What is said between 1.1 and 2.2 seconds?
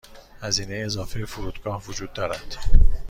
فرودگاه وجود